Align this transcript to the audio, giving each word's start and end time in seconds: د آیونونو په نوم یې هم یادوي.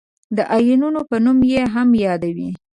د 0.37 0.39
آیونونو 0.55 1.01
په 1.09 1.15
نوم 1.25 1.37
یې 1.51 1.61
هم 1.73 1.89
یادوي. 2.05 2.49